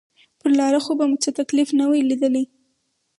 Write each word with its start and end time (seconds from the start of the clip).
پر 0.39 0.51
لاره 0.59 0.79
خو 0.85 0.91
به 0.97 1.05
مو 1.09 1.17
څه 1.23 1.29
تکليف 1.39 1.69
نه 1.79 1.85
وي 1.89 2.01
ليدلى. 2.09 2.43